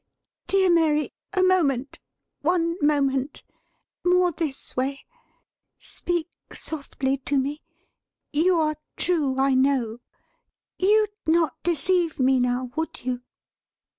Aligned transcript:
"Dear 0.47 0.71
Mary, 0.71 1.13
a 1.31 1.43
moment. 1.43 1.99
One 2.41 2.75
moment! 2.81 3.43
More 4.03 4.31
this 4.31 4.75
way. 4.75 5.05
Speak 5.77 6.27
softly 6.51 7.17
to 7.17 7.37
me. 7.37 7.61
You 8.33 8.55
are 8.55 8.77
true, 8.97 9.37
I 9.37 9.53
know. 9.53 9.99
You'd 10.79 11.11
not 11.27 11.61
deceive 11.61 12.19
me 12.19 12.39
now; 12.39 12.71
would 12.75 13.05
you?" 13.05 13.21